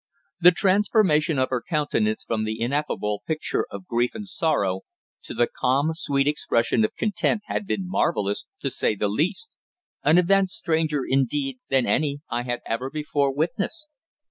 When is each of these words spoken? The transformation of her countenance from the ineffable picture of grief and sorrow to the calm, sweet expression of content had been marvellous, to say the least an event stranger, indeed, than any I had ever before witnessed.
The 0.39 0.49
transformation 0.49 1.37
of 1.37 1.49
her 1.51 1.61
countenance 1.61 2.23
from 2.23 2.43
the 2.43 2.59
ineffable 2.59 3.21
picture 3.27 3.67
of 3.69 3.85
grief 3.85 4.15
and 4.15 4.27
sorrow 4.27 4.81
to 5.25 5.35
the 5.35 5.45
calm, 5.45 5.91
sweet 5.93 6.27
expression 6.27 6.83
of 6.83 6.95
content 6.95 7.43
had 7.45 7.67
been 7.67 7.87
marvellous, 7.87 8.47
to 8.61 8.71
say 8.71 8.95
the 8.95 9.07
least 9.09 9.51
an 10.01 10.17
event 10.17 10.49
stranger, 10.49 11.01
indeed, 11.07 11.59
than 11.69 11.85
any 11.85 12.21
I 12.31 12.41
had 12.41 12.61
ever 12.65 12.89
before 12.89 13.31
witnessed. 13.31 13.89